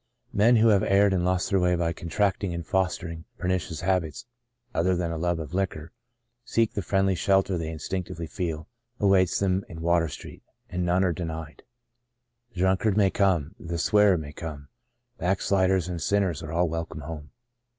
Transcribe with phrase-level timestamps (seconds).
[0.33, 4.25] Men, who have erred and lost their way by contracting and foster ing pernicious habits
[4.73, 5.91] other than a love of liquor,
[6.43, 8.67] seek the friendly shelter they instinc tively feel
[8.99, 10.41] awaits them in Water Street.
[10.71, 11.61] And none are denied."
[12.55, 14.69] The drunkard may come, the swearer may come,
[15.19, 17.29] Backsliders and sinners are all welcome home."